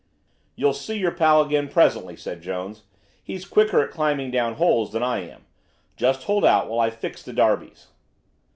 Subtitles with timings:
[0.55, 2.85] "You'll see your pal again presently," said Jones.
[3.23, 5.45] "He's quicker at climbing down holes than I am.
[5.95, 7.89] Just hold out while I fix the derbies."